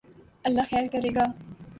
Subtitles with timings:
[0.45, 1.25] اللہ خیر کرے گا